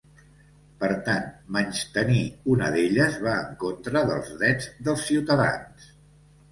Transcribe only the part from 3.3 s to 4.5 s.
en contra dels